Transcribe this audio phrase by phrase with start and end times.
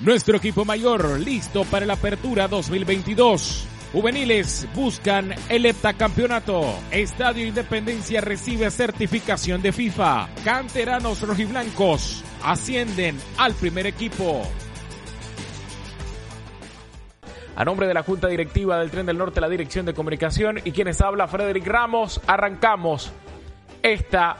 [0.00, 3.66] Nuestro equipo mayor listo para la apertura 2022.
[3.94, 6.66] Juveniles buscan el heptacampeonato.
[6.90, 10.28] Estadio Independencia recibe certificación de FIFA.
[10.44, 14.42] Canteranos rojiblancos ascienden al primer equipo.
[17.56, 20.72] A nombre de la Junta Directiva del Tren del Norte, la Dirección de Comunicación y
[20.72, 23.10] quienes habla Frederick Ramos, arrancamos
[23.82, 24.36] esta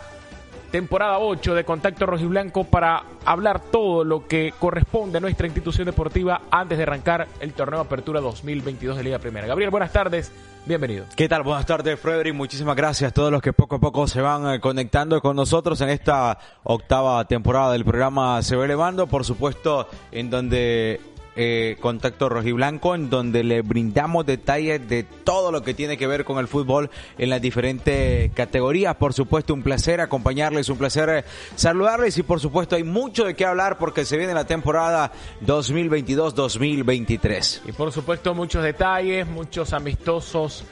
[0.76, 6.42] temporada 8 de Contacto Rojiblanco para hablar todo lo que corresponde a nuestra institución deportiva
[6.50, 9.46] antes de arrancar el torneo Apertura 2022 de Liga Primera.
[9.46, 10.30] Gabriel, buenas tardes,
[10.66, 11.06] bienvenido.
[11.16, 11.44] ¿Qué tal?
[11.44, 12.34] Buenas tardes, Frederick.
[12.34, 15.80] Muchísimas gracias a todos los que poco a poco se van eh, conectando con nosotros
[15.80, 21.00] en esta octava temporada del programa Se va elevando, por supuesto, en donde
[21.36, 26.24] eh, Contacto Rojiblanco, en donde le brindamos detalles de todo lo que tiene que ver
[26.24, 28.94] con el fútbol en las diferentes categorías.
[28.96, 33.34] Por supuesto, un placer acompañarles, un placer eh, saludarles y por supuesto hay mucho de
[33.34, 35.12] qué hablar porque se viene la temporada
[35.44, 37.62] 2022-2023.
[37.66, 40.64] Y por supuesto muchos detalles, muchos amistosos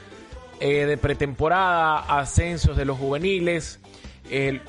[0.59, 3.81] eh, de pretemporada, ascensos de los juveniles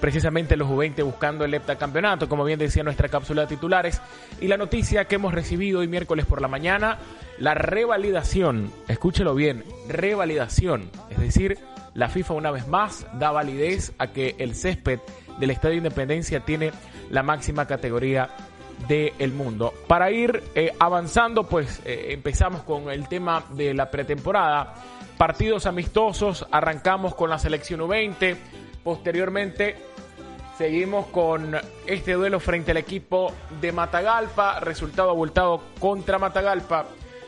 [0.00, 4.00] precisamente los U20 buscando el heptacampeonato, como bien decía nuestra cápsula de titulares.
[4.40, 6.98] Y la noticia que hemos recibido hoy miércoles por la mañana,
[7.38, 11.58] la revalidación, escúchelo bien, revalidación, es decir,
[11.94, 15.00] la FIFA una vez más da validez a que el césped
[15.38, 16.72] del Estadio Independencia tiene
[17.10, 18.28] la máxima categoría
[18.88, 19.72] del mundo.
[19.88, 24.74] Para ir eh, avanzando, pues eh, empezamos con el tema de la pretemporada.
[25.16, 28.36] Partidos amistosos, arrancamos con la selección U20
[28.86, 29.74] Posteriormente
[30.56, 31.56] seguimos con
[31.88, 36.86] este duelo frente al equipo de Matagalpa, resultado abultado contra Matagalpa,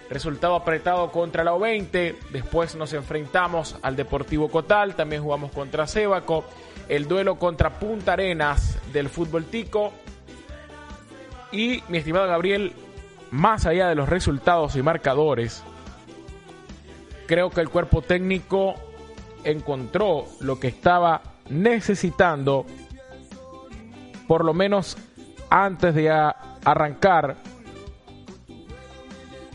[0.09, 6.45] resultado apretado contra la O20, después nos enfrentamos al Deportivo Cotal, también jugamos contra Cebaco,
[6.89, 9.93] el duelo contra Punta Arenas del fútbol tico.
[11.51, 12.73] Y mi estimado Gabriel,
[13.33, 15.65] más allá de los resultados y marcadores,
[17.27, 18.77] creo que el cuerpo técnico
[19.43, 21.21] encontró lo que estaba
[21.51, 22.67] necesitando,
[24.27, 24.97] por lo menos
[25.51, 27.37] antes de arrancar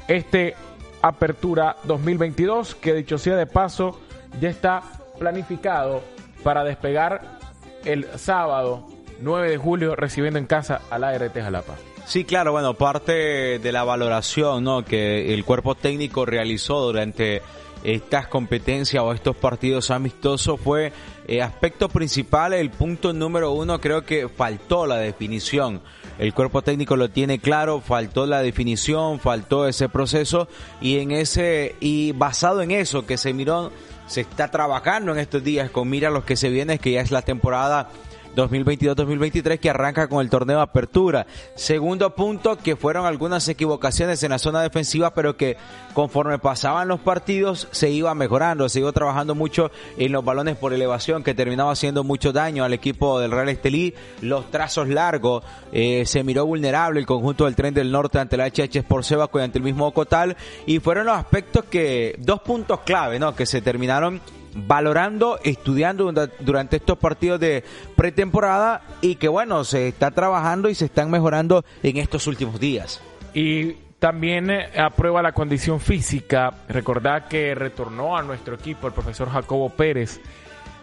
[0.08, 0.56] este
[1.02, 4.00] Apertura 2022, que dicho sea de paso,
[4.40, 4.81] ya está
[5.20, 6.02] planificado
[6.44, 7.40] para despegar
[7.84, 8.88] el sábado
[9.20, 11.75] 9 de julio recibiendo en casa al ART Jalapa.
[12.06, 14.84] Sí, claro, bueno, parte de la valoración ¿no?
[14.84, 17.42] que el cuerpo técnico realizó durante
[17.83, 20.94] estas competencias o estos partidos amistosos fue
[21.27, 25.81] eh, aspecto principal, el punto número uno, creo que faltó la definición.
[26.19, 30.47] El cuerpo técnico lo tiene claro, faltó la definición, faltó ese proceso
[30.79, 33.71] y en ese y basado en eso que se miró,
[34.05, 37.11] se está trabajando en estos días con mira los que se viene, que ya es
[37.11, 37.89] la temporada
[38.35, 41.25] 2022-2023 que arranca con el torneo de apertura.
[41.55, 45.57] Segundo punto, que fueron algunas equivocaciones en la zona defensiva, pero que
[45.94, 50.73] conforme pasaban los partidos se iba mejorando, se iba trabajando mucho en los balones por
[50.73, 56.03] elevación que terminaba haciendo mucho daño al equipo del Real Estelí, los trazos largos, eh,
[56.05, 59.57] se miró vulnerable el conjunto del tren del norte ante la HH Sport y ante
[59.57, 63.35] el mismo Ocotal y fueron los aspectos que, dos puntos clave, ¿no?
[63.35, 64.21] Que se terminaron
[64.56, 67.64] valorando, estudiando durante estos partidos de
[67.96, 73.02] pretemporada y que bueno, se está trabajando y se están mejorando en estos últimos días.
[73.34, 76.53] Y también eh, aprueba la condición física.
[76.68, 80.19] Recordad que retornó a nuestro equipo el profesor Jacobo Pérez,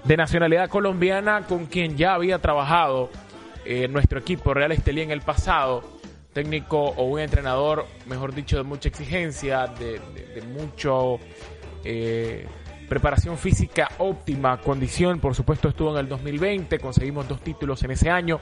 [0.04, 3.10] de nacionalidad colombiana, con quien ya había trabajado
[3.66, 5.84] eh, nuestro equipo Real Estelí en el pasado.
[6.32, 10.00] Técnico o un entrenador, mejor dicho, de mucha exigencia, de,
[10.42, 11.18] mucho
[11.84, 12.47] eh,
[12.91, 18.10] preparación física óptima, condición, por supuesto estuvo en el 2020, conseguimos dos títulos en ese
[18.10, 18.41] año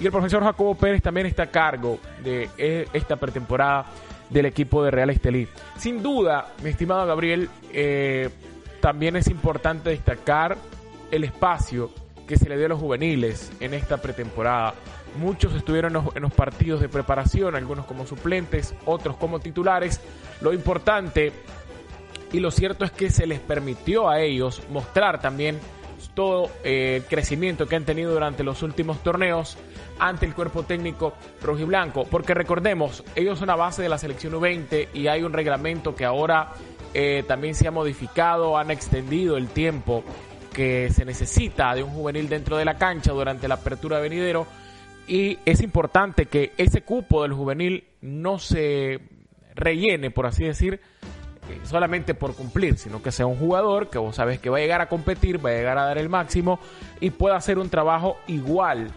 [0.00, 3.84] y el profesor Jacobo Pérez también está a cargo de eh, esta pretemporada
[4.30, 5.46] del equipo de Real Estelí.
[5.76, 8.30] Sin duda, mi estimado Gabriel, eh,
[8.80, 10.56] también es importante destacar
[11.10, 11.90] el espacio
[12.26, 14.72] que se le dio a los juveniles en esta pretemporada.
[15.18, 20.00] Muchos estuvieron en los, partidos de preparación, algunos como suplentes, otros como titulares.
[20.40, 21.32] Lo importante
[22.32, 25.58] y lo cierto es que se les permitió a ellos mostrar también
[26.14, 29.56] todo eh, el crecimiento que han tenido durante los últimos torneos
[29.98, 32.04] ante el cuerpo técnico rojiblanco.
[32.04, 36.04] Porque recordemos, ellos son a base de la selección U20 y hay un reglamento que
[36.04, 36.52] ahora
[36.94, 40.04] eh, también se ha modificado, han extendido el tiempo
[40.52, 44.46] que se necesita de un juvenil dentro de la cancha durante la apertura de venidero
[45.06, 49.00] y es importante que ese cupo del juvenil no se
[49.54, 50.80] rellene, por así decir,
[51.64, 54.80] solamente por cumplir, sino que sea un jugador que vos sabes que va a llegar
[54.80, 56.58] a competir, va a llegar a dar el máximo
[57.00, 58.90] y pueda hacer un trabajo igual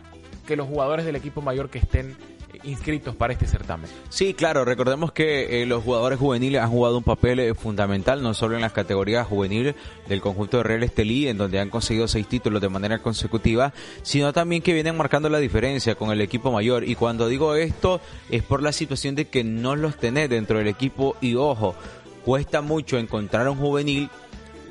[0.45, 2.15] que los jugadores del equipo mayor que estén
[2.63, 3.89] inscritos para este certamen.
[4.09, 8.33] Sí, claro, recordemos que eh, los jugadores juveniles han jugado un papel eh, fundamental, no
[8.33, 9.75] solo en las categorías juveniles
[10.07, 14.33] del conjunto de Real Estelí, en donde han conseguido seis títulos de manera consecutiva, sino
[14.33, 16.83] también que vienen marcando la diferencia con el equipo mayor.
[16.87, 20.67] Y cuando digo esto, es por la situación de que no los tenés dentro del
[20.67, 21.75] equipo y ojo,
[22.25, 24.09] cuesta mucho encontrar un juvenil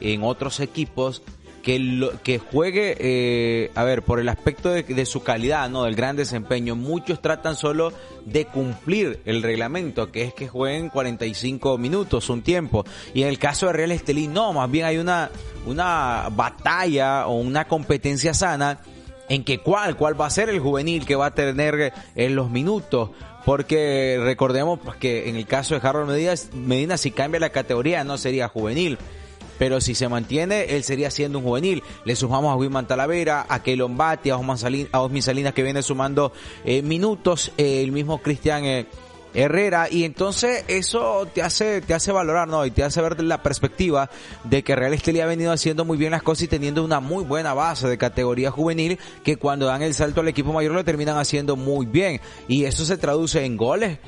[0.01, 1.23] en otros equipos
[1.63, 5.85] que, lo, que juegue, eh, a ver, por el aspecto de, su calidad, ¿no?
[5.85, 6.75] Del gran desempeño.
[6.75, 7.93] Muchos tratan solo
[8.25, 12.85] de cumplir el reglamento, que es que jueguen 45 minutos, un tiempo.
[13.15, 15.31] Y en el caso de Real Estelí, no, más bien hay una,
[15.67, 18.81] una batalla o una competencia sana
[19.33, 22.51] en que cuál, cuál va a ser el juvenil que va a tener en los
[22.51, 23.11] minutos.
[23.47, 28.19] Porque recordemos que en el caso de Harold Medina, Medina si cambia la categoría no
[28.19, 28.99] sería juvenil
[29.59, 31.85] pero si se mantiene, él sería siendo un juvenil.
[32.05, 36.33] Le sumamos a Wiman Talavera, a Keylon Bati, a Osmi Salinas que viene sumando
[36.65, 38.87] eh, minutos, eh, el mismo Cristian eh,
[39.35, 43.43] Herrera y entonces eso te hace te hace valorar no y te hace ver la
[43.43, 44.11] perspectiva
[44.45, 47.25] de que Real Estelí ha venido haciendo muy bien las cosas y teniendo una muy
[47.25, 51.17] buena base de categoría juvenil que cuando dan el salto al equipo mayor lo terminan
[51.17, 52.21] haciendo muy bien.
[52.49, 53.99] Y eso se traduce en goles.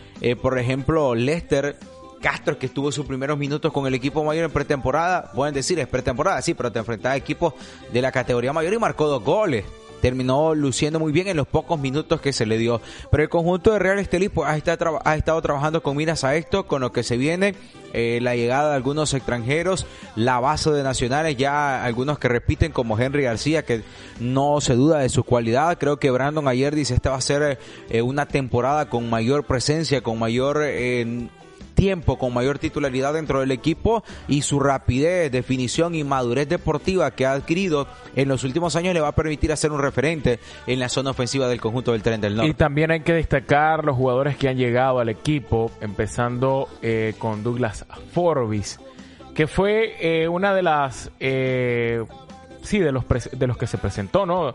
[0.41, 1.77] Por ejemplo Lester
[2.21, 5.87] Castro, que estuvo sus primeros minutos con el equipo mayor en pretemporada, pueden decir es
[5.87, 7.53] pretemporada, sí, pero te enfrentaba a equipos
[7.93, 9.65] de la categoría mayor y marcó dos goles
[10.05, 12.83] terminó luciendo muy bien en los pocos minutos que se le dio.
[13.11, 16.37] Pero el conjunto de Real Estelí pues, ha, estado, ha estado trabajando con miras a
[16.37, 17.55] esto, con lo que se viene,
[17.95, 22.99] eh, la llegada de algunos extranjeros, la base de nacionales, ya algunos que repiten como
[22.99, 23.83] Henry García, que
[24.21, 25.79] no se duda de su cualidad.
[25.79, 27.59] Creo que Brandon ayer dice, esta va a ser
[27.89, 30.61] eh, una temporada con mayor presencia, con mayor...
[30.65, 31.29] Eh,
[31.75, 37.27] tiempo con mayor titularidad dentro del equipo y su rapidez, definición y madurez deportiva que
[37.27, 37.87] ha adquirido
[38.17, 41.49] en los últimos años le va a permitir hacer un referente en la zona ofensiva
[41.49, 42.51] del conjunto del Tren del Norte.
[42.51, 47.43] Y también hay que destacar los jugadores que han llegado al equipo, empezando eh, con
[47.43, 48.79] Douglas Forbis,
[49.35, 52.05] que fue eh, una de las, eh,
[52.63, 54.55] sí, de los, de los que se presentó, ¿no?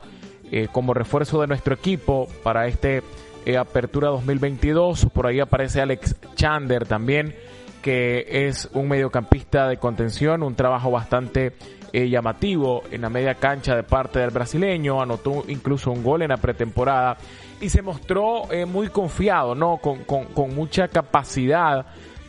[0.71, 3.03] como refuerzo de nuestro equipo para este
[3.45, 5.07] eh, Apertura 2022.
[5.13, 7.35] Por ahí aparece Alex Chander también,
[7.81, 11.53] que es un mediocampista de contención, un trabajo bastante
[11.91, 16.29] eh, llamativo en la media cancha de parte del brasileño, anotó incluso un gol en
[16.29, 17.17] la pretemporada
[17.59, 19.77] y se mostró eh, muy confiado, ¿no?
[19.77, 21.85] Con, con, con, mucha capacidad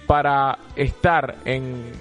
[0.07, 1.93] para estar en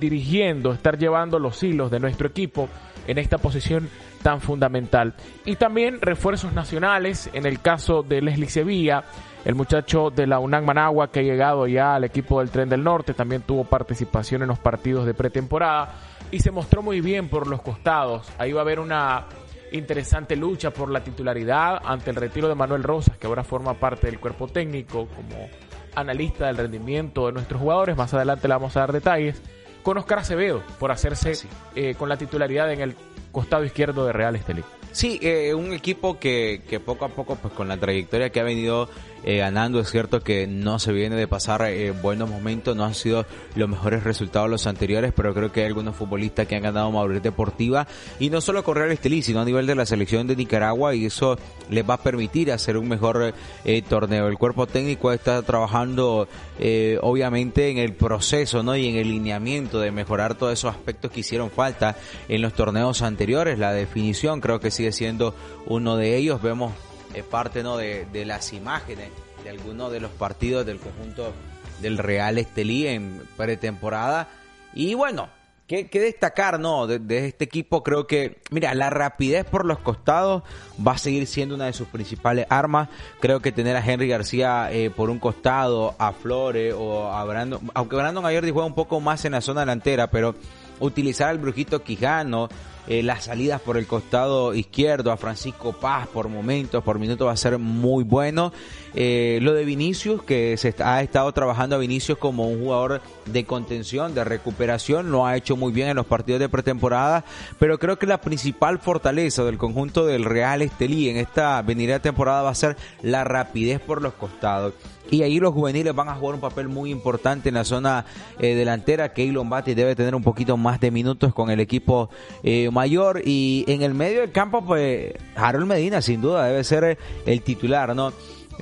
[0.00, 2.68] dirigiendo, estar llevando los hilos de nuestro equipo
[3.06, 3.88] en esta posición
[4.22, 5.14] tan fundamental.
[5.44, 9.04] Y también refuerzos nacionales, en el caso de Leslie Sevilla,
[9.44, 12.84] el muchacho de la UNAM Managua que ha llegado ya al equipo del Tren del
[12.84, 15.94] Norte, también tuvo participación en los partidos de pretemporada
[16.30, 18.30] y se mostró muy bien por los costados.
[18.38, 19.26] Ahí va a haber una
[19.72, 24.08] interesante lucha por la titularidad ante el retiro de Manuel Rosas, que ahora forma parte
[24.08, 25.48] del cuerpo técnico como
[25.94, 27.96] analista del rendimiento de nuestros jugadores.
[27.96, 29.40] Más adelante le vamos a dar detalles.
[29.82, 31.32] Con Oscar Acevedo por hacerse
[31.74, 32.96] eh, con la titularidad en el
[33.32, 34.62] costado izquierdo de Real Estelí.
[34.92, 38.44] Sí, eh, un equipo que, que poco a poco, pues con la trayectoria que ha
[38.44, 38.88] venido
[39.22, 39.80] eh, ganando.
[39.80, 43.68] Es cierto que no se viene de pasar eh, buenos momentos, no han sido los
[43.68, 47.86] mejores resultados los anteriores, pero creo que hay algunos futbolistas que han ganado madurez deportiva
[48.18, 51.06] y no solo con Real Estelí, sino a nivel de la selección de Nicaragua y
[51.06, 53.34] eso les va a permitir hacer un mejor
[53.64, 54.26] eh, torneo.
[54.26, 58.76] El cuerpo técnico está trabajando eh, obviamente en el proceso ¿no?
[58.76, 61.96] y en el lineamiento de mejorar todos esos aspectos que hicieron falta
[62.28, 63.58] en los torneos anteriores.
[63.58, 65.34] La definición creo que sigue siendo
[65.66, 66.42] uno de ellos.
[66.42, 66.72] Vemos
[67.14, 67.76] es parte ¿no?
[67.76, 69.10] de, de las imágenes
[69.44, 71.32] de algunos de los partidos del conjunto
[71.80, 74.28] del Real Estelí en pretemporada.
[74.74, 75.28] Y bueno,
[75.70, 77.84] ¿qué, destacar no de, este equipo?
[77.84, 80.42] Creo que, mira, la rapidez por los costados
[80.84, 82.88] va a seguir siendo una de sus principales armas.
[83.20, 87.60] Creo que tener a Henry García eh, por un costado, a Flores o a Brandon,
[87.74, 90.34] aunque Brandon ayer juega un poco más en la zona delantera, pero
[90.80, 92.48] utilizar al Brujito Quijano
[92.90, 97.32] eh, las salidas por el costado izquierdo a Francisco Paz por momentos, por minutos va
[97.32, 98.52] a ser muy bueno.
[98.94, 103.44] Eh, lo de Vinicius, que se ha estado trabajando a Vinicius como un jugador de
[103.44, 107.24] contención, de recuperación, lo ha hecho muy bien en los partidos de pretemporada,
[107.60, 112.42] pero creo que la principal fortaleza del conjunto del Real Estelí en esta venida temporada
[112.42, 114.74] va a ser la rapidez por los costados.
[115.10, 118.04] Y ahí los juveniles van a jugar un papel muy importante en la zona
[118.38, 119.12] eh, delantera.
[119.12, 122.10] Keylon Bati debe tener un poquito más de minutos con el equipo
[122.42, 123.22] eh, mayor.
[123.24, 127.94] Y en el medio del campo, pues Harold Medina sin duda debe ser el titular,
[127.96, 128.12] ¿no?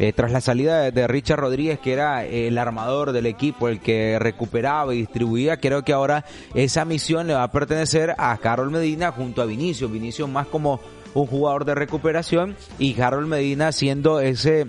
[0.01, 4.17] Eh, tras la salida de, Richard Rodríguez, que era el armador del equipo, el que
[4.21, 9.11] recuperaba y distribuía, creo que ahora esa misión le va a pertenecer a Harold Medina
[9.11, 9.89] junto a Vinicio.
[9.89, 10.79] Vinicio más como
[11.15, 14.69] un jugador de recuperación y Harold Medina siendo ese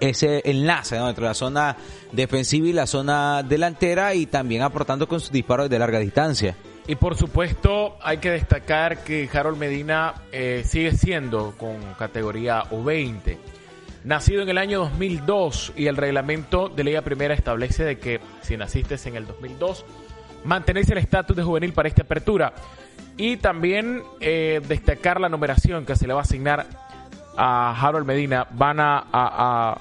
[0.00, 1.76] ese enlace entre la zona
[2.12, 6.56] defensiva y la zona delantera y también aportando con sus disparos de larga distancia.
[6.86, 13.36] Y por supuesto hay que destacar que Harold Medina eh, sigue siendo con categoría U20.
[14.02, 18.56] Nacido en el año 2002 y el reglamento de Liga Primera establece de que si
[18.56, 19.84] naciste en el 2002,
[20.44, 22.54] mantenés el estatus de juvenil para esta apertura.
[23.16, 26.66] Y también eh, destacar la numeración que se le va a asignar
[27.36, 28.46] a Harold Medina.
[28.50, 29.78] Van a,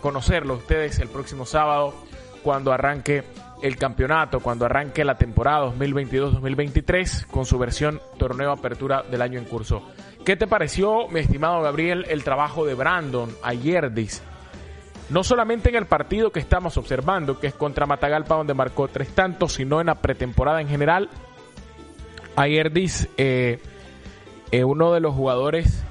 [0.00, 1.94] conocerlo ustedes el próximo sábado
[2.42, 3.24] cuando arranque
[3.62, 9.44] el campeonato, cuando arranque la temporada 2022-2023 con su versión torneo apertura del año en
[9.44, 9.82] curso.
[10.24, 14.22] ¿Qué te pareció, mi estimado Gabriel, el trabajo de Brandon Ayerdis?
[15.10, 19.08] No solamente en el partido que estamos observando, que es contra Matagalpa, donde marcó tres
[19.14, 21.10] tantos, sino en la pretemporada en general.
[22.36, 23.60] Ayerdis, eh,
[24.52, 25.84] eh, uno de los jugadores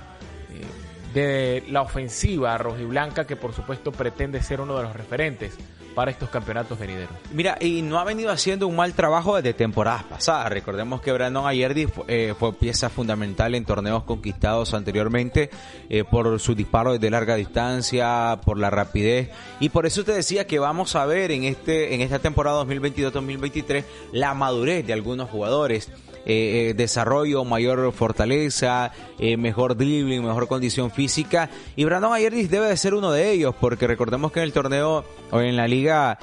[1.13, 5.57] de la ofensiva rojiblanca que por supuesto pretende ser uno de los referentes
[5.93, 7.15] para estos campeonatos venideros.
[7.31, 10.49] Mira, y no ha venido haciendo un mal trabajo desde temporadas pasadas.
[10.49, 15.49] Recordemos que Brandon Ayerdi eh, fue, pieza fundamental en torneos conquistados anteriormente
[15.89, 19.29] eh, por su disparo de larga distancia, por la rapidez.
[19.59, 23.83] Y por eso te decía que vamos a ver en, este, en esta temporada 2022-2023
[24.13, 25.91] la madurez de algunos jugadores.
[26.25, 31.49] Eh, eh, desarrollo, mayor fortaleza, eh, mejor dribbling, mejor condición física.
[31.75, 35.03] Y Brandon Ayerdis debe de ser uno de ellos, porque recordemos que en el torneo
[35.31, 36.19] o en la liga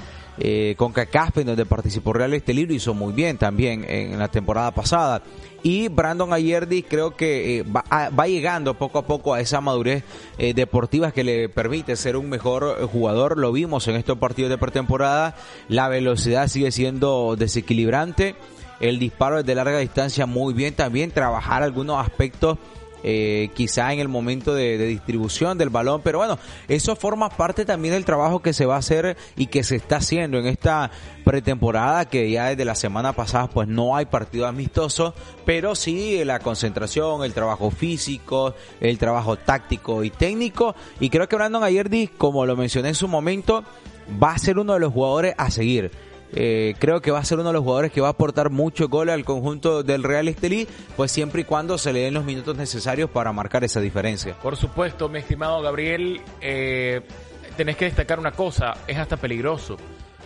[0.77, 5.21] con CACASPE, donde participó Real Estelí, hizo muy bien también en la temporada pasada.
[5.63, 7.83] Y Brandon Ayerdi creo que va,
[8.17, 10.05] va, llegando poco a poco a esa madurez
[10.37, 13.37] deportiva que le permite ser un mejor jugador.
[13.37, 15.35] Lo vimos en estos partidos de pretemporada.
[15.67, 18.37] La velocidad sigue siendo desequilibrante
[18.79, 22.57] el disparo de larga distancia muy bien, también trabajar algunos aspectos
[23.01, 27.93] eh, quizá en el momento de, distribución del balón, pero bueno, eso forma parte también
[27.93, 30.91] del trabajo que se va a hacer y que se está haciendo en esta
[31.23, 35.13] pretemporada, que ya desde la semana pasada pues no hay partido amistoso,
[35.45, 41.37] pero sí la concentración, el trabajo físico, el trabajo táctico y técnico, y creo que
[41.37, 43.63] Brandon Ayerdi, como lo mencioné en su momento,
[44.21, 45.91] va a ser uno de los jugadores a seguir
[46.33, 48.87] eh, creo que va a ser uno de los jugadores que va a aportar mucho
[48.87, 52.55] gol al conjunto del Real Estelí, pues siempre y cuando se le den los minutos
[52.57, 54.35] necesarios para marcar esa diferencia.
[54.41, 57.01] Por supuesto, mi estimado Gabriel, eh,
[57.57, 59.77] tenés que destacar una cosa, es hasta peligroso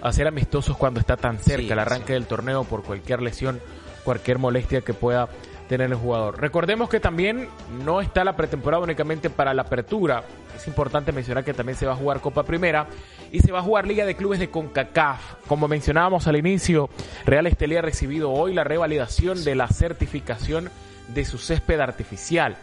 [0.03, 3.61] hacer amistosos cuando está tan cerca el arranque del torneo por cualquier lesión,
[4.03, 5.29] cualquier molestia que pueda
[5.69, 6.39] tener el jugador.
[6.39, 7.47] Recordemos que también
[7.83, 10.23] no está la pretemporada únicamente para la apertura.
[10.55, 12.85] Es importante mencionar que también se va a jugar Copa Primera
[13.33, 15.47] y se va a jugar Liga de Clubes de CONCACAF.
[15.47, 16.89] Como mencionábamos al inicio,
[17.25, 20.69] Real Estelí ha recibido hoy la revalidación de la certificación
[21.07, 22.55] de su césped artificial.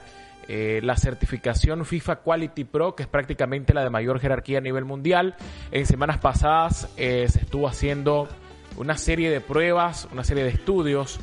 [0.46, 4.84] Eh, la certificación FIFA Quality Pro, que es prácticamente la de mayor jerarquía a nivel
[4.84, 5.34] mundial.
[5.72, 8.28] En semanas pasadas eh, se estuvo haciendo
[8.76, 11.18] una serie de pruebas, una serie de estudios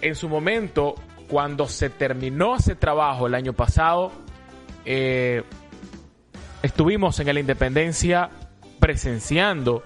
[0.00, 0.94] en su momento,
[1.28, 4.12] cuando se terminó ese trabajo el año pasado,
[4.86, 5.42] eh,
[6.62, 8.30] estuvimos en la Independencia
[8.78, 9.82] presenciando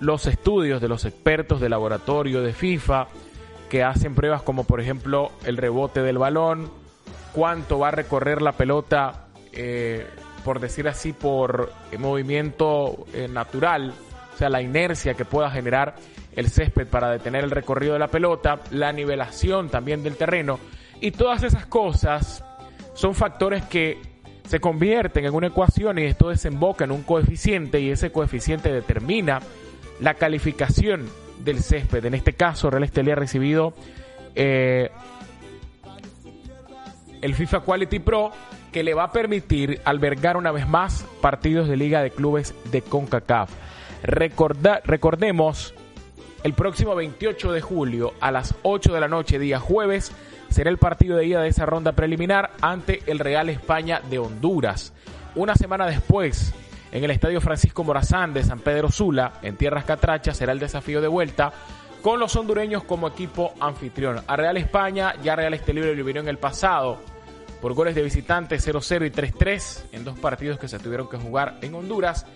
[0.00, 3.08] los estudios de los expertos de laboratorio de FIFA
[3.68, 6.70] que hacen pruebas como por ejemplo el rebote del balón,
[7.32, 10.06] cuánto va a recorrer la pelota, eh,
[10.44, 13.94] por decir así, por movimiento eh, natural,
[14.34, 15.94] o sea, la inercia que pueda generar
[16.36, 20.58] el césped para detener el recorrido de la pelota, la nivelación también del terreno.
[21.00, 22.44] Y todas esas cosas
[22.94, 24.13] son factores que
[24.48, 29.40] se convierten en una ecuación y esto desemboca en un coeficiente y ese coeficiente determina
[30.00, 31.08] la calificación
[31.44, 32.04] del césped.
[32.04, 33.74] En este caso, Real Estelí ha recibido
[34.34, 34.90] eh,
[37.22, 38.32] el FIFA Quality Pro
[38.70, 42.82] que le va a permitir albergar una vez más partidos de Liga de Clubes de
[42.82, 43.50] CONCACAF.
[44.02, 45.74] recordemos
[46.42, 50.12] El próximo 28 de julio a las 8 de la noche, día jueves,
[50.54, 54.92] será el partido de ida de esa ronda preliminar ante el Real España de Honduras.
[55.34, 56.54] Una semana después,
[56.92, 61.00] en el Estadio Francisco Morazán de San Pedro Sula, en Tierras Catrachas, será el desafío
[61.00, 61.52] de vuelta
[62.02, 64.22] con los hondureños como equipo anfitrión.
[64.28, 67.00] A Real España, ya Real Estelí lo eliminó en el pasado
[67.60, 71.58] por goles de visitante 0-0 y 3-3 en dos partidos que se tuvieron que jugar
[71.62, 72.26] en Honduras.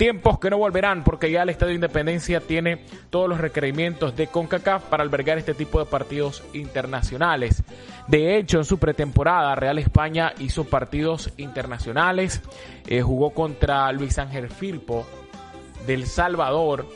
[0.00, 4.84] Tiempos que no volverán porque ya el Estadio Independencia tiene todos los requerimientos de CONCACAF
[4.84, 7.62] para albergar este tipo de partidos internacionales.
[8.08, 12.40] De hecho, en su pretemporada, Real España hizo partidos internacionales.
[12.86, 15.06] Eh, jugó contra Luis Ángel Firpo
[15.86, 16.86] del Salvador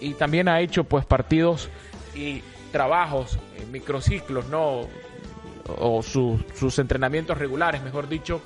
[0.00, 1.68] y también ha hecho pues partidos
[2.14, 4.82] y trabajos, en microciclos, ¿no?
[5.80, 8.40] O sus entrenamientos regulares, mejor dicho,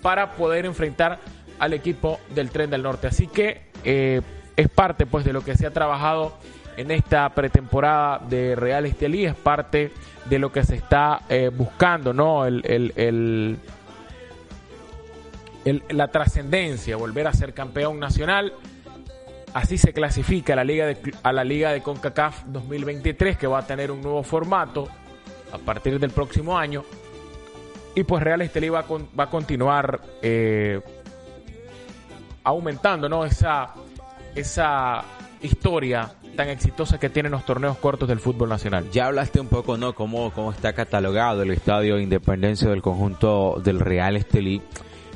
[0.00, 1.20] para poder enfrentar
[1.62, 3.06] al equipo del Tren del Norte.
[3.06, 4.20] Así que eh,
[4.56, 6.36] es parte pues de lo que se ha trabajado
[6.76, 9.92] en esta pretemporada de Real Estelí, es parte
[10.24, 12.46] de lo que se está eh, buscando, ¿no?
[12.46, 12.64] El,
[12.96, 13.58] el,
[15.90, 18.52] la trascendencia, volver a ser campeón nacional.
[19.54, 23.66] Así se clasifica la Liga de, a la Liga de CONCACAF 2023, que va a
[23.68, 24.88] tener un nuevo formato
[25.52, 26.82] a partir del próximo año.
[27.94, 30.80] Y pues Real Estelí va a, va a continuar eh,
[32.44, 33.24] aumentando ¿no?
[33.24, 33.70] esa,
[34.34, 35.04] esa
[35.42, 38.88] historia tan exitosa que tienen los torneos cortos del fútbol nacional.
[38.90, 39.94] Ya hablaste un poco, ¿no?
[39.94, 44.62] Cómo, cómo está catalogado el Estadio Independencia del conjunto del Real Estelí.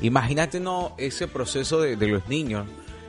[0.01, 0.93] Imagínate, ¿no?
[0.97, 2.67] Ese proceso de, de los niños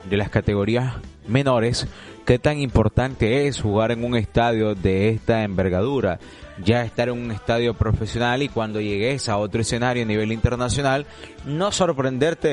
[0.09, 0.95] de las categorías
[1.27, 1.87] menores,
[2.25, 6.19] qué tan importante es jugar en un estadio de esta envergadura
[6.63, 11.05] ya estar en un estadio profesional y cuando llegues a otro escenario a nivel internacional,
[11.45, 12.47] no sorprenderte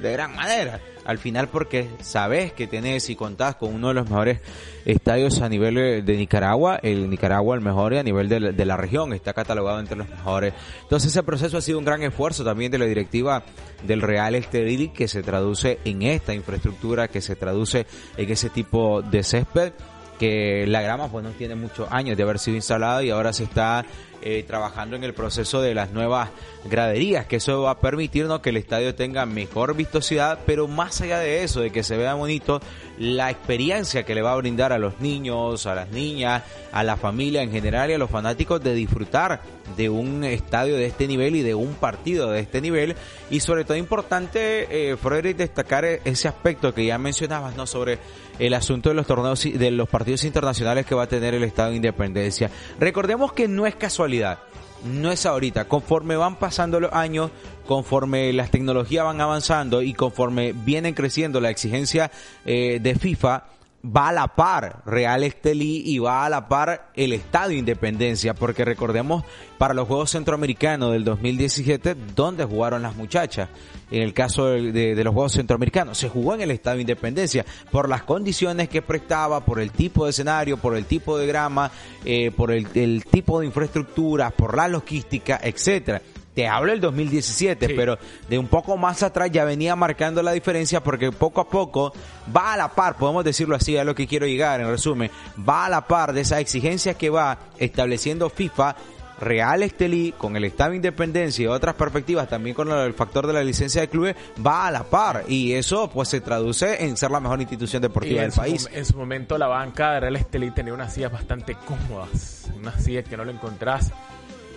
[0.00, 0.80] de gran manera.
[1.08, 4.40] Al final porque sabes que tenés y contás con uno de los mejores
[4.84, 9.32] estadios a nivel de Nicaragua, el Nicaragua el mejor a nivel de la, región, está
[9.32, 10.52] catalogado entre los mejores.
[10.82, 13.42] Entonces ese proceso ha sido un gran esfuerzo también de la directiva
[13.86, 17.86] del Real Estelí que se traduce en esta infraestructura, que se traduce
[18.18, 19.72] en ese tipo de césped
[20.18, 23.44] que la grama pues no tiene muchos años de haber sido instalada y ahora se
[23.44, 23.86] está
[24.22, 26.30] eh, trabajando en el proceso de las nuevas
[26.64, 31.18] graderías, que eso va a permitirnos que el estadio tenga mejor vistosidad, pero más allá
[31.18, 32.60] de eso, de que se vea bonito,
[32.98, 36.96] la experiencia que le va a brindar a los niños, a las niñas, a la
[36.96, 39.40] familia en general y a los fanáticos de disfrutar
[39.76, 42.96] de un estadio de este nivel y de un partido de este nivel.
[43.30, 47.66] Y sobre todo importante, eh, Frederick, destacar ese aspecto que ya mencionabas, ¿no?
[47.66, 47.98] Sobre
[48.38, 51.70] el asunto de los torneos, de los partidos internacionales que va a tener el Estado
[51.70, 52.50] de Independencia.
[52.80, 54.38] Recordemos que no es casualidad
[54.84, 55.66] no es ahorita.
[55.66, 57.30] Conforme van pasando los años,
[57.66, 62.10] conforme las tecnologías van avanzando y conforme vienen creciendo la exigencia
[62.44, 63.44] eh, de FIFA,
[63.84, 68.64] va a la par Real Estelí y va a la par el Estadio Independencia, porque
[68.64, 69.24] recordemos
[69.56, 73.48] para los Juegos Centroamericanos del 2017, ¿dónde jugaron las muchachas?
[73.90, 78.02] En el caso de, los Juegos Centroamericanos, se jugó en el Estadio Independencia por las
[78.02, 81.70] condiciones que prestaba, por el tipo de escenario, por el tipo de grama,
[82.04, 86.02] eh, por el, tipo de infraestructura, por la logística, etcétera
[86.38, 87.98] te hablo del 2017, pero
[88.28, 91.92] de un poco más atrás ya venía marcando la diferencia porque poco a poco
[92.34, 95.66] va a la par, podemos decirlo así, a lo que quiero llegar, en resumen, va
[95.66, 98.76] a la par de esas exigencias que va estableciendo FIFA
[99.20, 103.32] Real Estelí, con el Estado de Independencia y otras perspectivas, también con el factor de
[103.32, 104.14] la licencia de clubes,
[104.46, 105.24] va a la par.
[105.26, 108.68] Y eso pues se traduce en ser la mejor institución deportiva del país.
[108.72, 113.08] En su momento la banca de Real Estelí tenía unas sillas bastante cómodas, unas sillas
[113.08, 113.90] que no lo encontrás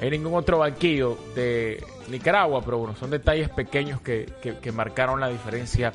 [0.02, 4.26] hay ningún otro banquillo de Nicaragua, pero bueno, son detalles pequeños que,
[4.74, 5.94] marcaron la diferencia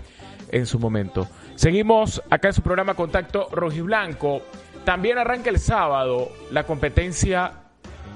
[0.53, 1.27] en su momento.
[1.57, 4.43] Seguimos acá en su programa Contacto Rojiblanco.
[4.85, 7.53] También arranca el sábado la competencia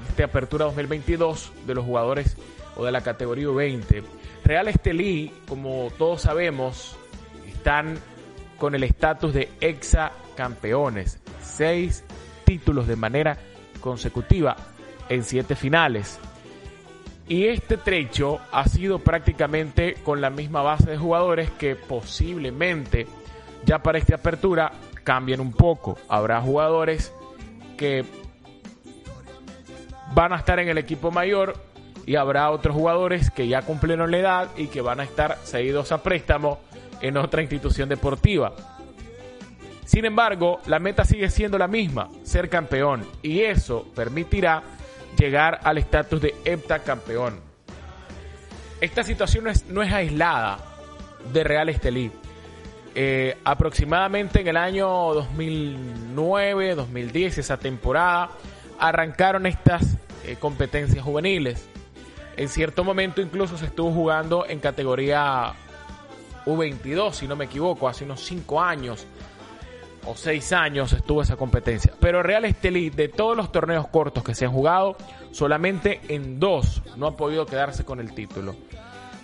[0.00, 2.37] en esta apertura 2022 de los jugadores
[2.76, 4.05] o de la categoría 20.
[4.44, 6.96] Real Estelí, como todos sabemos,
[7.48, 7.98] están
[8.59, 11.18] con el estatus de exa campeones.
[11.42, 12.05] Seis
[12.44, 13.38] títulos de manera
[13.81, 14.57] consecutiva
[15.11, 16.18] en siete finales.
[17.29, 23.07] Y este trecho ha sido prácticamente con la misma base de jugadores que posiblemente
[23.64, 24.73] ya para esta apertura
[25.05, 25.99] cambien un poco.
[26.09, 27.12] Habrá jugadores
[27.77, 28.05] que
[30.14, 31.55] van a estar en el equipo mayor
[32.07, 35.92] y habrá otros jugadores que ya cumplieron la edad y que van a estar cedidos
[35.92, 36.59] a préstamo
[37.01, 38.53] en otra institución deportiva.
[39.85, 44.62] Sin embargo, la meta sigue siendo la misma, ser campeón, y eso permitirá
[45.18, 47.40] llegar al estatus de heptacampeón.
[48.81, 50.59] Esta situación no es, no es aislada
[51.33, 52.11] de Real Estelí.
[52.94, 58.31] Eh, aproximadamente en el año 2009, 2010, esa temporada,
[58.79, 61.68] arrancaron estas eh, competencias juveniles.
[62.37, 65.53] En cierto momento incluso se estuvo jugando en categoría
[66.46, 69.07] U22, si no me equivoco, hace unos 5 años
[70.06, 71.92] o 6 años estuvo esa competencia.
[72.00, 74.96] Pero Real Estelí, de todos los torneos cortos que se han jugado,
[75.30, 78.56] solamente en dos no ha podido quedarse con el título.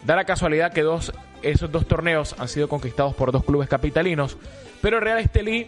[0.04, 1.12] Da la casualidad que dos,
[1.42, 4.36] esos dos torneos han sido conquistados por dos clubes capitalinos,
[4.80, 5.66] pero Real Estelí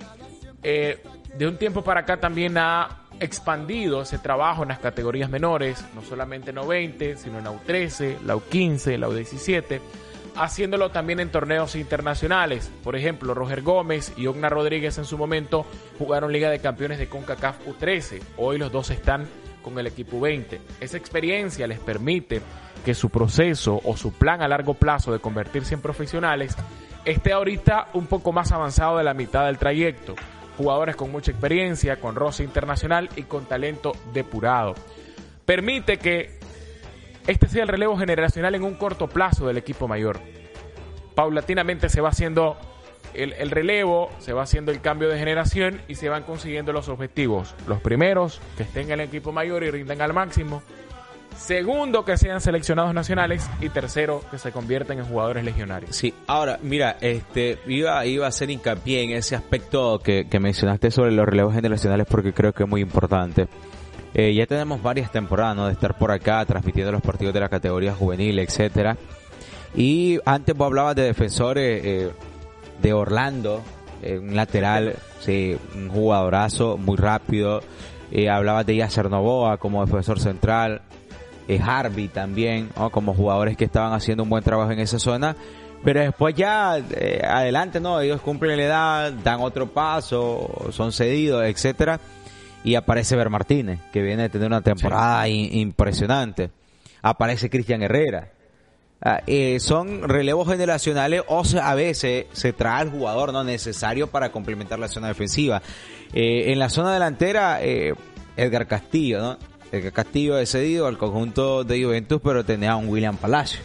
[0.62, 1.02] eh,
[1.36, 6.02] de un tiempo para acá también ha expandido ese trabajo en las categorías menores, no
[6.02, 9.80] solamente en la U20, sino en la U13, la U15, la U17,
[10.38, 12.70] haciéndolo también en torneos internacionales.
[12.82, 15.66] Por ejemplo, Roger Gómez y Ogna Rodríguez en su momento
[15.98, 18.20] jugaron Liga de Campeones de CONCACAF U13.
[18.36, 19.26] Hoy los dos están
[19.62, 20.60] con el equipo 20.
[20.80, 22.40] Esa experiencia les permite
[22.84, 26.56] que su proceso o su plan a largo plazo de convertirse en profesionales
[27.04, 30.14] esté ahorita un poco más avanzado de la mitad del trayecto.
[30.56, 34.74] Jugadores con mucha experiencia, con roce internacional y con talento depurado.
[35.44, 36.37] Permite que
[37.28, 40.18] este sea el relevo generacional en un corto plazo del equipo mayor.
[41.14, 42.56] Paulatinamente se va haciendo
[43.12, 46.88] el, el, relevo, se va haciendo el cambio de generación y se van consiguiendo los
[46.88, 47.54] objetivos.
[47.66, 50.62] Los primeros, que estén en el equipo mayor y rindan al máximo.
[51.36, 53.48] Segundo, que sean seleccionados nacionales.
[53.60, 55.94] Y tercero, que se conviertan en jugadores legionarios.
[55.94, 60.90] Sí, ahora, mira, este iba, iba a hacer hincapié en ese aspecto que, que mencionaste
[60.90, 63.48] sobre los relevos generacionales porque creo que es muy importante.
[64.14, 65.66] Eh, ya tenemos varias temporadas ¿no?
[65.66, 68.96] de estar por acá transmitiendo los partidos de la categoría juvenil, etcétera.
[69.74, 72.10] Y antes vos hablabas de defensores eh,
[72.80, 73.62] de Orlando,
[74.02, 77.62] eh, un lateral, sí, un jugadorazo muy rápido.
[78.10, 80.82] Eh, hablabas de Yacer Novoa como defensor central,
[81.46, 82.90] eh, Harvey también, ¿no?
[82.90, 85.36] como jugadores que estaban haciendo un buen trabajo en esa zona.
[85.84, 88.00] Pero después ya adelante, ¿no?
[88.00, 92.00] Ellos cumplen la edad, dan otro paso, son cedidos, etcétera
[92.64, 95.50] y aparece Ver Martínez, que viene de tener una temporada sí.
[95.52, 96.50] impresionante.
[97.02, 98.32] Aparece Cristian Herrera.
[99.00, 104.08] Ah, eh, son relevos generacionales o sea, a veces se trae al jugador no necesario
[104.08, 105.62] para complementar la zona defensiva.
[106.12, 107.94] Eh, en la zona delantera, eh,
[108.36, 109.38] Edgar Castillo, ¿no?
[109.70, 113.60] Edgar Castillo es cedido al conjunto de Juventus, pero tenía a un William Palacio,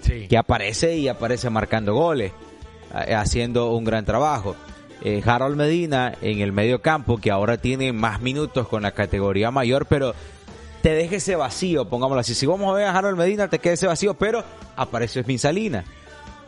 [0.00, 0.26] sí.
[0.26, 2.32] que aparece y aparece marcando goles,
[2.90, 4.56] haciendo un gran trabajo
[5.02, 9.50] eh, Harold Medina en el medio campo, que ahora tiene más minutos con la categoría
[9.50, 10.14] mayor, pero
[10.82, 12.34] te deja ese vacío, pongámoslo así.
[12.34, 14.44] Si vamos a ver a Harold Medina, te queda ese vacío, pero
[14.76, 15.84] aparece Osmin Salina,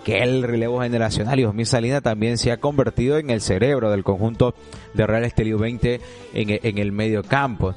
[0.05, 3.91] que es el relevo generacional, y Osmin Salina también se ha convertido en el cerebro
[3.91, 4.55] del conjunto
[4.95, 6.01] de Real Estelio 20
[6.35, 7.75] en, en el medio campo.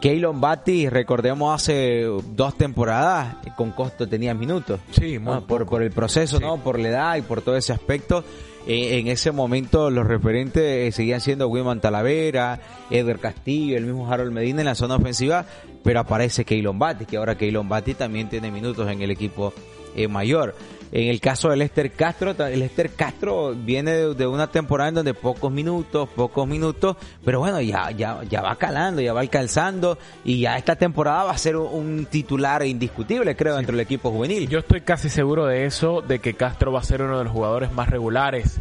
[0.00, 4.80] Keylon Batti, recordemos hace dos temporadas, con costo tenía minutos.
[4.92, 5.46] Sí, ¿no?
[5.46, 6.42] por, por el proceso, sí.
[6.42, 6.56] ¿no?
[6.56, 8.24] Por la edad y por todo ese aspecto.
[8.72, 14.30] En ese momento los referentes eh, seguían siendo Wilman Talavera, Edgar Castillo, el mismo Harold
[14.30, 15.44] Medina en la zona ofensiva,
[15.82, 19.52] pero aparece Keylon Batti, que ahora Keylon Batti también tiene minutos en el equipo
[19.96, 20.54] eh, mayor.
[20.92, 25.52] En el caso de Lester Castro, Lester Castro viene de, una temporada en donde pocos
[25.52, 30.56] minutos, pocos minutos, pero bueno, ya, ya, ya va calando, ya va alcanzando y ya
[30.56, 33.58] esta temporada va a ser un titular indiscutible, creo, sí.
[33.58, 34.48] dentro del equipo juvenil.
[34.48, 37.32] Yo estoy casi seguro de eso, de que Castro va a ser uno de los
[37.32, 38.58] jugadores más regulares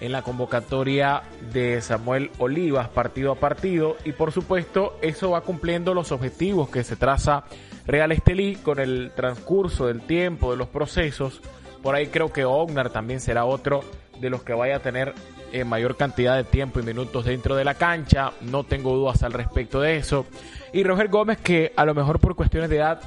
[0.00, 5.94] en la convocatoria de Samuel Olivas partido a partido y por supuesto eso va cumpliendo
[5.94, 7.44] los objetivos que se traza
[7.86, 11.40] Real Estelí con el transcurso del tiempo, de los procesos
[11.84, 13.84] por ahí creo que Ognar también será otro
[14.18, 15.12] de los que vaya a tener
[15.52, 18.32] eh, mayor cantidad de tiempo y minutos dentro de la cancha.
[18.40, 20.24] No tengo dudas al respecto de eso.
[20.72, 23.02] Y Roger Gómez que a lo mejor por cuestiones de edad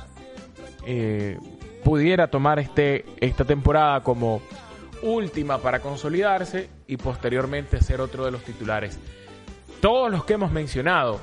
[0.86, 1.40] eh,
[1.84, 4.44] pudiera tomar este, esta temporada como
[5.02, 9.00] última para consolidarse y posteriormente ser otro de los titulares.
[9.82, 11.20] Todos los que hemos mencionado,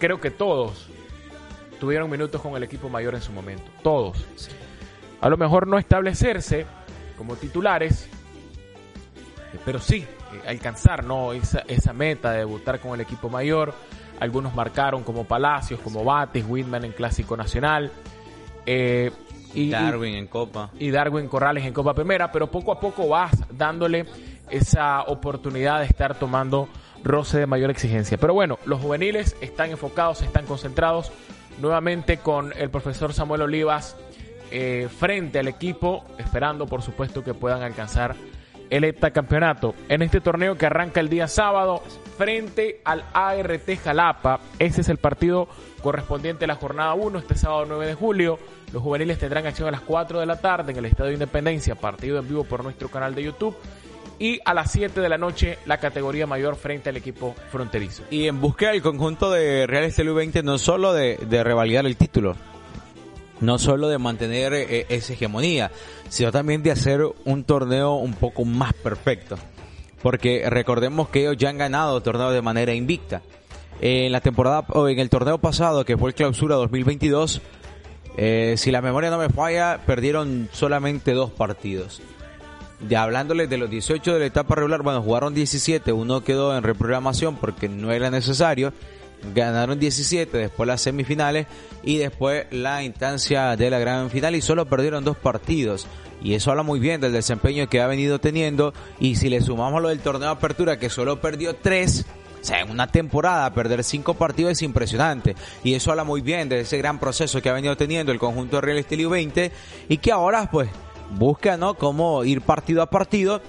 [0.00, 0.88] creo que todos
[1.78, 3.70] tuvieron minutos con el equipo mayor en su momento.
[3.84, 4.26] Todos.
[4.34, 4.50] Sí
[5.20, 6.66] a lo mejor no establecerse
[7.16, 8.08] como titulares,
[9.64, 11.32] pero sí eh, alcanzar ¿no?
[11.32, 13.74] esa, esa meta de debutar con el equipo mayor.
[14.20, 17.92] Algunos marcaron como Palacios, como Batis, Whitman en Clásico Nacional.
[18.64, 19.10] Eh,
[19.54, 20.70] y Darwin en Copa.
[20.78, 24.06] Y Darwin Corrales en Copa Primera, pero poco a poco vas dándole
[24.50, 26.68] esa oportunidad de estar tomando
[27.02, 28.18] roce de mayor exigencia.
[28.18, 31.12] Pero bueno, los juveniles están enfocados, están concentrados.
[31.60, 33.96] Nuevamente con el profesor Samuel Olivas
[34.50, 38.16] eh, frente al equipo, esperando por supuesto que puedan alcanzar
[38.70, 39.74] el heptacampeonato.
[39.88, 41.82] En este torneo que arranca el día sábado
[42.16, 44.40] frente al ART Jalapa.
[44.58, 45.48] Ese es el partido
[45.82, 48.38] correspondiente a la jornada 1, este sábado 9 de julio.
[48.72, 52.18] Los juveniles tendrán acción a las 4 de la tarde en el Estadio Independencia, partido
[52.18, 53.56] en vivo por nuestro canal de YouTube.
[54.18, 58.02] y a las 7 de la noche la categoría mayor frente al equipo fronterizo.
[58.10, 61.98] Y en búsqueda del conjunto de Real Estelí 20 no solo de, de revalidar el
[61.98, 62.34] título,
[63.40, 65.70] no solo de mantener eh, esa hegemonía,
[66.08, 69.36] sino también de hacer un torneo un poco más perfecto.
[70.02, 73.22] Porque recordemos que ellos ya han ganado torneos de manera invicta.
[73.80, 77.42] En la temporada o en el torneo pasado, que fue el Clausura 2022,
[78.16, 82.00] eh, si la memoria no me falla, perdieron solamente dos partidos.
[82.88, 86.62] Ya hablándoles de los 18 de la etapa regular, bueno, jugaron 17, uno quedó en
[86.62, 88.72] reprogramación porque no era necesario
[89.34, 91.46] ganaron 17, después las semifinales
[91.82, 95.86] y después la instancia de la gran final y solo perdieron dos partidos.
[96.22, 99.82] Y eso habla muy bien del desempeño que ha venido teniendo y si le sumamos
[99.82, 102.06] lo del torneo de apertura que solo perdió tres,
[102.40, 105.34] o sea, en una temporada perder cinco partidos es impresionante.
[105.62, 108.56] Y eso habla muy bien de ese gran proceso que ha venido teniendo el conjunto
[108.56, 109.52] de Real Estelio 20
[109.88, 110.70] y que ahora pues
[111.10, 111.74] busca, ¿no?
[111.74, 113.40] Cómo ir partido a partido,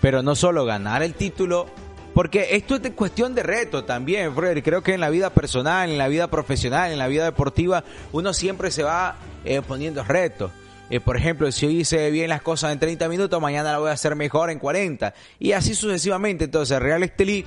[0.00, 1.66] pero no solo ganar el título
[2.14, 4.62] porque esto es cuestión de reto también, Freddy.
[4.62, 8.34] Creo que en la vida personal, en la vida profesional, en la vida deportiva, uno
[8.34, 10.50] siempre se va eh, poniendo retos.
[10.90, 13.88] Eh, por ejemplo, si hoy hice bien las cosas en 30 minutos, mañana la voy
[13.88, 15.14] a hacer mejor en 40.
[15.38, 16.44] Y así sucesivamente.
[16.44, 17.46] Entonces, Real Estelí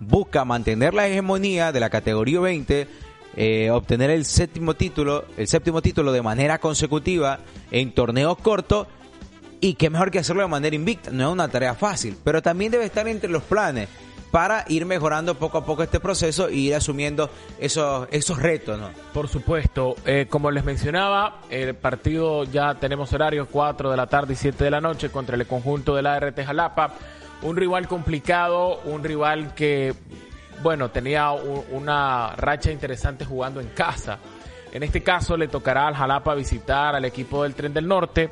[0.00, 2.88] busca mantener la hegemonía de la categoría 20,
[3.36, 8.86] eh, obtener el séptimo título, el séptimo título de manera consecutiva en torneos cortos.
[9.60, 11.10] Y qué mejor que hacerlo de manera invicta.
[11.10, 13.88] No es una tarea fácil, pero también debe estar entre los planes
[14.36, 18.90] para ir mejorando poco a poco este proceso y ir asumiendo esos, esos retos, ¿no?
[19.14, 24.34] Por supuesto, eh, como les mencionaba, el partido ya tenemos horarios 4 de la tarde
[24.34, 26.92] y 7 de la noche contra el conjunto de la ART Jalapa,
[27.40, 29.94] un rival complicado, un rival que,
[30.62, 34.18] bueno, tenía una racha interesante jugando en casa.
[34.70, 38.28] En este caso le tocará al Jalapa visitar al equipo del Tren del Norte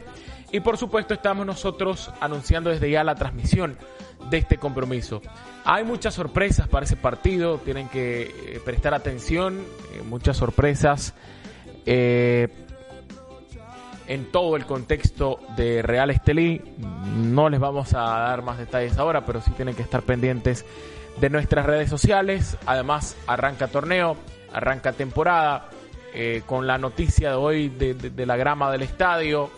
[0.55, 3.77] y por supuesto estamos nosotros anunciando desde ya la transmisión
[4.31, 5.21] de este compromiso.
[5.65, 11.13] Hay muchas sorpresas para ese partido, tienen que eh, prestar atención, eh, muchas sorpresas
[11.87, 12.47] eh,
[14.07, 16.63] en todo el contexto de Real Estelí.
[17.17, 20.65] No les vamos a dar más detalles ahora, pero sí tienen que estar pendientes
[21.21, 22.57] de nuestras redes sociales.
[22.65, 24.17] Además, arranca torneo,
[24.53, 25.69] arranca temporada,
[26.47, 29.51] con la noticia de hoy de la grama del estadio,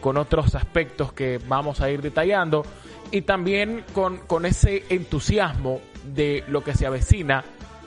[0.00, 2.62] con otros aspectos que vamos a ir detallando
[3.10, 7.44] y también con, con ese entusiasmo de lo que se avecina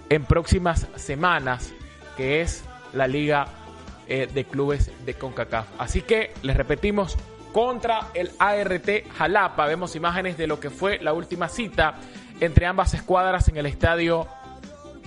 [0.10, 1.74] en próximas semanas,
[2.16, 3.48] que es la Liga
[4.08, 5.68] eh, de Clubes de CONCACAF.
[5.80, 7.18] Así que les repetimos,
[7.52, 11.96] contra el ART Jalapa, vemos imágenes de lo que fue la última cita
[12.40, 14.28] entre ambas escuadras en el estadio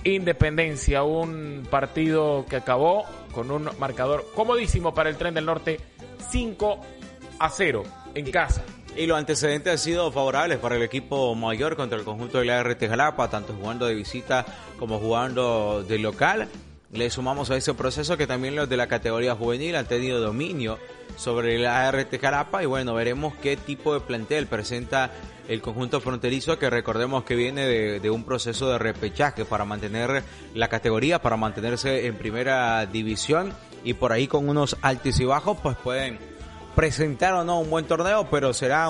[0.03, 5.79] Independencia, un partido que acabó con un marcador comodísimo para el Tren del Norte,
[6.31, 6.79] 5
[7.39, 7.83] a 0
[8.15, 8.63] en casa.
[8.95, 12.61] Y los antecedentes han sido favorables para el equipo mayor contra el conjunto de la
[12.63, 14.45] RT Jalapa, tanto jugando de visita
[14.77, 16.47] como jugando de local.
[16.91, 20.79] Le sumamos a ese proceso que también los de la categoría juvenil han tenido dominio
[21.17, 25.11] sobre la ART Jalapa y bueno, veremos qué tipo de plantel presenta
[25.47, 30.23] el conjunto fronterizo que recordemos que viene de, de, un proceso de repechaje para mantener
[30.55, 33.53] la categoría, para mantenerse en primera división
[33.83, 36.19] y por ahí con unos altos y bajos pues pueden
[36.75, 38.89] presentar o no un buen torneo, pero será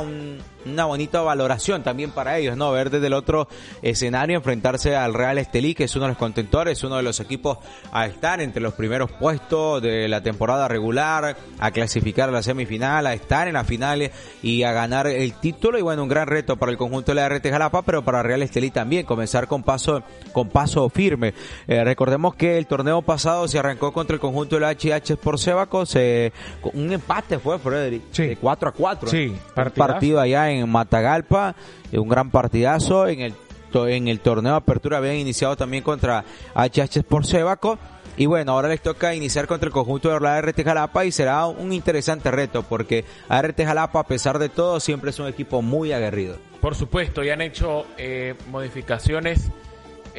[0.65, 2.71] una bonita valoración también para ellos, ¿no?
[2.71, 3.47] Ver desde el otro
[3.81, 7.57] escenario enfrentarse al Real Estelí, que es uno de los contentores, uno de los equipos
[7.91, 13.07] a estar entre los primeros puestos de la temporada regular, a clasificar a la semifinal,
[13.07, 14.11] a estar en las finales
[14.43, 15.77] y a ganar el título.
[15.77, 18.41] Y bueno, un gran reto para el conjunto de la RT Jalapa, pero para Real
[18.41, 21.33] Estelí también, comenzar con paso, con paso firme.
[21.67, 25.85] Eh, recordemos que el torneo pasado se arrancó contra el conjunto del HH por Sebaco,
[25.85, 26.31] se,
[26.73, 27.79] un empate fue, fue
[28.11, 28.27] Sí.
[28.27, 29.09] De 4 a 4.
[29.09, 31.55] Sí, partido allá en Matagalpa,
[31.91, 33.07] un gran partidazo.
[33.07, 33.33] En el,
[33.73, 36.23] en el torneo de apertura habían iniciado también contra
[36.55, 37.77] HH por Sebaco.
[38.17, 41.45] Y bueno, ahora les toca iniciar contra el conjunto de la ART Jalapa y será
[41.45, 45.93] un interesante reto porque ART Jalapa, a pesar de todo, siempre es un equipo muy
[45.93, 46.38] aguerrido.
[46.59, 49.49] Por supuesto, y han hecho eh, modificaciones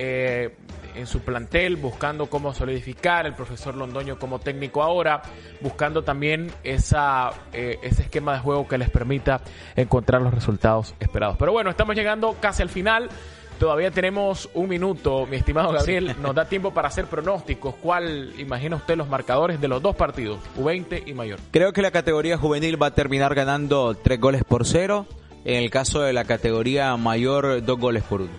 [0.03, 0.55] eh,
[0.95, 5.21] en su plantel, buscando cómo solidificar el profesor Londoño como técnico ahora,
[5.61, 9.43] buscando también esa, eh, ese esquema de juego que les permita
[9.77, 11.37] encontrar los resultados esperados.
[11.39, 13.11] Pero bueno, estamos llegando casi al final.
[13.59, 16.17] Todavía tenemos un minuto, mi estimado Gabriel.
[16.23, 17.75] Nos da tiempo para hacer pronósticos.
[17.75, 21.39] ¿Cuál imagina usted los marcadores de los dos partidos, U20 y mayor?
[21.51, 25.05] Creo que la categoría juvenil va a terminar ganando tres goles por cero.
[25.45, 28.33] En el caso de la categoría mayor, dos goles por uno.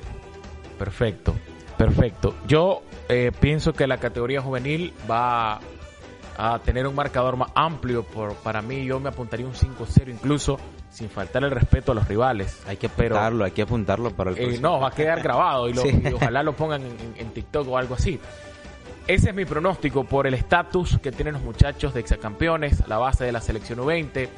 [0.80, 1.36] Perfecto.
[1.86, 2.36] Perfecto.
[2.48, 5.60] Yo eh, pienso que la categoría juvenil va
[6.38, 8.04] a tener un marcador más amplio.
[8.04, 10.60] Por, para mí, yo me apuntaría un 5-0 incluso
[10.91, 12.62] sin faltar el respeto a los rivales.
[12.67, 15.78] Hay que apuntarlo, hay que apuntarlo para el eh, No, va a quedar grabado y,
[16.13, 16.84] ojalá lo pongan
[17.15, 18.20] en, TikTok o algo así.
[19.08, 23.26] Ese es mi pronóstico por el estatus que tienen los muchachos de exacampeones, la base
[23.26, 24.30] de la selección U20,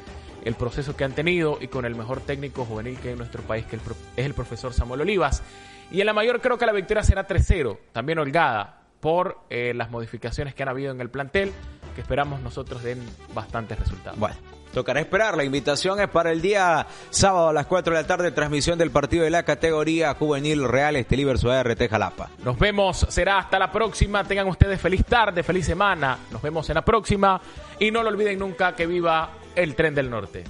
[0.44, 3.42] el proceso que han tenido y con el mejor técnico juvenil que hay en nuestro
[3.42, 5.42] país, que es el profesor Samuel Olivas.
[5.90, 9.90] Y en la mayor creo que la victoria será 3-0, también holgada, por eh, las
[9.90, 11.52] modificaciones que han habido en el plantel,
[11.94, 12.98] que esperamos nosotros den
[13.34, 14.18] bastantes resultados.
[14.18, 14.36] Bueno.
[14.74, 15.36] Tocará esperar.
[15.36, 18.90] La invitación es para el día sábado a las 4 de la tarde, transmisión del
[18.90, 22.30] partido de la categoría juvenil Real Esteliver RT Jalapa.
[22.42, 24.24] Nos vemos, será hasta la próxima.
[24.24, 26.18] Tengan ustedes feliz tarde, feliz semana.
[26.32, 27.40] Nos vemos en la próxima.
[27.78, 30.44] Y no lo olviden nunca que viva el tren del norte.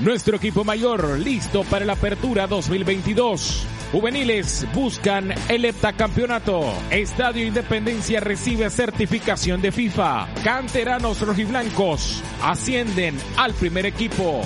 [0.00, 3.66] Nuestro equipo mayor listo para la apertura 2022.
[3.92, 6.72] Juveniles buscan el heptacampeonato.
[6.90, 10.28] Estadio Independencia recibe certificación de FIFA.
[10.42, 14.40] Canteranos rojiblancos ascienden al primer equipo.